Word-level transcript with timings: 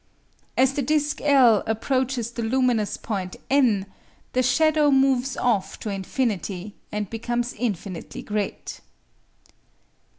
As 0.57 0.73
the 0.73 0.81
disc 0.81 1.21
L 1.21 1.61
approaches 1.67 2.31
the 2.31 2.41
luminous 2.41 2.97
point 2.97 3.35
N, 3.51 3.85
the 4.33 4.41
shadow 4.41 4.89
moves 4.89 5.37
off 5.37 5.77
to 5.79 5.91
infinity, 5.91 6.73
and 6.91 7.07
becomes 7.07 7.53
infinitely 7.53 8.23
great. 8.23 8.81